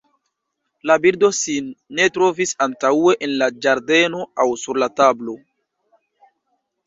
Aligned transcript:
La 0.91 0.95
birdo 1.01 1.27
sin 1.39 1.67
ne 1.99 2.07
trovis 2.15 2.53
antaŭe 2.65 3.13
en 3.27 3.35
la 3.41 3.49
ĝardeno 3.65 4.23
aŭ 4.45 4.49
sur 4.65 4.79
la 4.85 4.87
tablo. 5.01 5.37